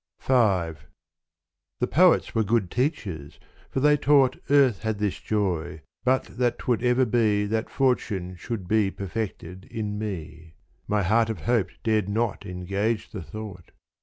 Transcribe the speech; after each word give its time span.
The 0.25 0.81
poets 1.87 2.33
were 2.33 2.43
good 2.43 2.71
teachers 2.71 3.39
for 3.69 3.81
they 3.81 3.97
taught 3.97 4.35
Earth 4.49 4.81
had 4.81 4.97
this 4.97 5.19
joy, 5.19 5.83
but 6.03 6.23
that 6.39 6.57
't 6.57 6.65
would 6.67 6.81
ever 6.83 7.05
be 7.05 7.45
That 7.45 7.69
fortune 7.69 8.35
should 8.35 8.67
be 8.67 8.89
perfected 8.89 9.65
in 9.65 9.99
me 9.99 10.55
My 10.87 11.03
heart 11.03 11.29
of 11.29 11.41
hope 11.41 11.69
dared 11.83 12.09
not 12.09 12.47
engage 12.47 13.11
the 13.11 13.21
thought. 13.21 13.69